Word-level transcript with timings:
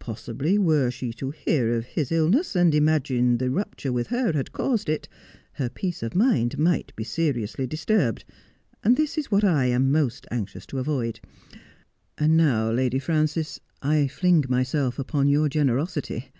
Possibly 0.00 0.58
were 0.58 0.90
she 0.90 1.12
to 1.12 1.30
hear 1.30 1.76
of 1.76 1.84
his 1.84 2.10
illness, 2.10 2.56
and 2.56 2.74
imagine 2.74 3.38
that 3.38 3.44
the 3.44 3.50
rupture 3.52 3.92
with 3.92 4.08
her 4.08 4.32
had 4.32 4.50
caused 4.50 4.88
it, 4.88 5.08
her 5.52 5.68
peace 5.68 6.02
of 6.02 6.16
mind 6.16 6.58
might 6.58 6.92
be 6.96 7.04
seriously 7.04 7.64
disturbed, 7.64 8.24
and 8.82 8.96
this 8.96 9.16
is 9.16 9.30
what 9.30 9.44
I 9.44 9.66
am 9.66 9.92
most 9.92 10.26
anxious 10.32 10.66
to 10.66 10.80
avoid. 10.80 11.20
And 12.18 12.36
now, 12.36 12.72
Lady 12.72 12.98
Frances, 12.98 13.60
I 13.80 14.08
fling 14.08 14.44
myself 14.48 14.98
upon 14.98 15.28
your 15.28 15.48
generosity. 15.48 16.32